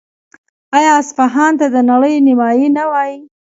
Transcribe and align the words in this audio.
آیا 0.77 0.91
اصفهان 1.01 1.51
ته 1.59 1.65
د 1.75 1.77
نړۍ 1.89 2.15
نیمایي 2.27 2.67
نه 2.77 2.83
وايي؟ 2.91 3.15